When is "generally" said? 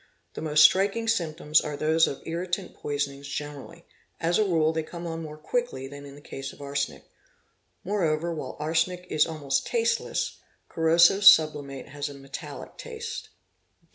3.27-3.85